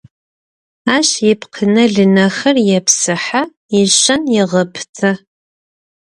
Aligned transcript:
Ащ 0.95 1.09
ипкъынэ-лынэхэр 1.31 2.55
епсыхьэ, 2.77 3.41
ишэн 3.79 4.23
егъэпытэ. 4.41 5.11